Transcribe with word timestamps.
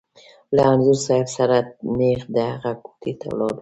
له 0.55 0.61
انځور 0.71 0.97
صاحب 1.05 1.27
سره 1.37 1.55
نېغ 1.97 2.19
د 2.35 2.37
هغه 2.51 2.71
کوټې 2.83 3.13
ته 3.19 3.27
لاړو. 3.37 3.59